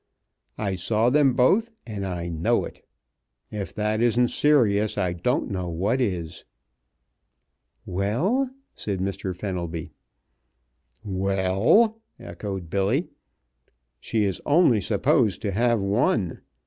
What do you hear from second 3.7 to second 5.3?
that isn't serious I